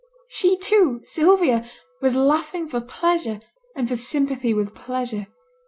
She 0.27 0.57
too, 0.57 1.01
Sylvia, 1.03 1.69
was 2.01 2.15
laughing 2.15 2.67
for 2.67 2.81
pleasure, 2.81 3.39
and 3.75 3.87
for 3.87 3.95
sympathy 3.95 4.51
with 4.51 4.73
pleasure. 4.73 5.27